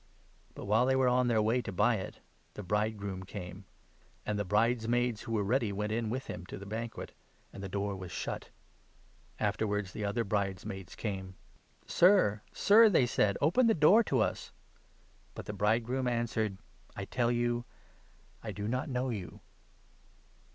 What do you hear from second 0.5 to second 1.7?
But 10 while they were on their way